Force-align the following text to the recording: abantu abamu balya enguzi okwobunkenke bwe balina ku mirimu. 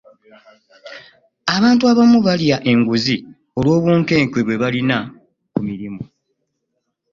abantu 1.55 1.83
abamu 1.91 2.17
balya 2.27 2.57
enguzi 2.71 3.15
okwobunkenke 3.57 4.39
bwe 4.45 4.55
balina 4.61 4.97
ku 5.51 5.59
mirimu. 5.67 6.01